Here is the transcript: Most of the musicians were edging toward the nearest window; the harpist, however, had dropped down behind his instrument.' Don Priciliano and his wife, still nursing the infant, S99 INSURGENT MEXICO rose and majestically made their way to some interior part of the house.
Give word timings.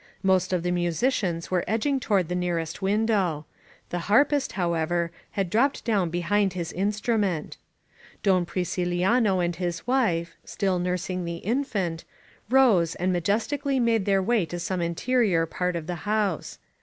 Most 0.23 0.51
of 0.51 0.63
the 0.63 0.71
musicians 0.71 1.51
were 1.51 1.63
edging 1.67 1.99
toward 1.99 2.27
the 2.27 2.33
nearest 2.33 2.81
window; 2.81 3.45
the 3.91 3.99
harpist, 4.09 4.53
however, 4.53 5.11
had 5.33 5.47
dropped 5.51 5.85
down 5.85 6.09
behind 6.09 6.53
his 6.53 6.73
instrument.' 6.73 7.57
Don 8.23 8.43
Priciliano 8.43 9.39
and 9.41 9.55
his 9.57 9.85
wife, 9.85 10.35
still 10.43 10.79
nursing 10.79 11.23
the 11.23 11.35
infant, 11.35 12.01
S99 12.01 12.05
INSURGENT 12.07 12.49
MEXICO 12.49 12.55
rose 12.55 12.95
and 12.95 13.13
majestically 13.13 13.79
made 13.79 14.05
their 14.05 14.23
way 14.23 14.43
to 14.43 14.59
some 14.59 14.81
interior 14.81 15.45
part 15.45 15.75
of 15.75 15.85
the 15.85 15.95
house. 16.01 16.57